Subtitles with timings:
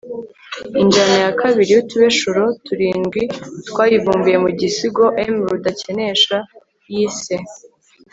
[0.81, 3.21] injyana ya kabiri y'utubeshuro turindwi
[3.67, 6.37] twayivumbuye mu gisigo m.rudakenesha
[6.93, 7.35] yise